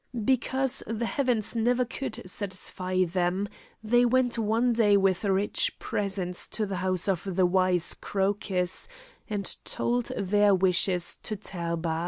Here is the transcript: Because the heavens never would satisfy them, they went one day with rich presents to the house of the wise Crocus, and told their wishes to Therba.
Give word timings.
Because 0.25 0.81
the 0.87 1.05
heavens 1.05 1.55
never 1.55 1.85
would 2.01 2.27
satisfy 2.27 3.03
them, 3.03 3.47
they 3.83 4.03
went 4.03 4.39
one 4.39 4.73
day 4.73 4.97
with 4.97 5.23
rich 5.23 5.77
presents 5.77 6.47
to 6.47 6.65
the 6.65 6.77
house 6.77 7.07
of 7.07 7.35
the 7.35 7.45
wise 7.45 7.93
Crocus, 7.93 8.87
and 9.29 9.55
told 9.63 10.05
their 10.17 10.55
wishes 10.55 11.17
to 11.21 11.35
Therba. 11.37 11.99